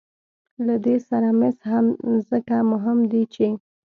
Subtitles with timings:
[0.65, 1.85] له دې سره مس هم
[2.29, 3.47] ځکه مهم دي چې